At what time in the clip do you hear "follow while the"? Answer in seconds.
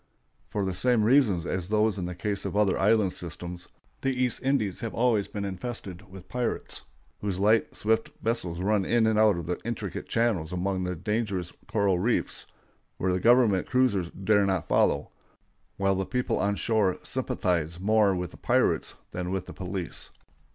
14.67-16.07